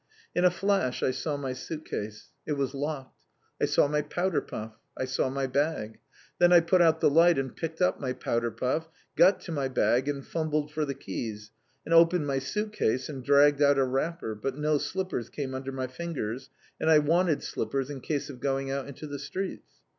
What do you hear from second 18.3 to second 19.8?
going out into the streets.